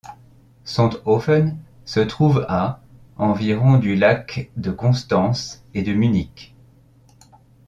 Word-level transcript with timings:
Sonthofen 0.63 1.57
se 1.85 1.99
trouve 1.99 2.43
à 2.49 2.81
environ 3.17 3.77
du 3.77 3.93
lac 3.95 4.49
de 4.57 4.71
Constance 4.71 5.61
et 5.75 5.83
de 5.83 5.93
Munich. 5.93 6.55